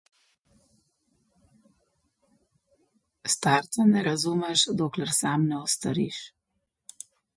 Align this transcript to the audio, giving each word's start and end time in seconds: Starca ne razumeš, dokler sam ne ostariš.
Starca 3.33 3.85
ne 3.93 4.03
razumeš, 4.11 4.65
dokler 4.81 5.15
sam 5.21 5.49
ne 5.53 5.61
ostariš. 5.63 6.23